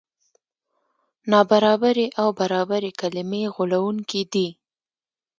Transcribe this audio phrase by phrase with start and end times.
[1.31, 4.47] نابرابري او برابري کلمې غولوونکې دي.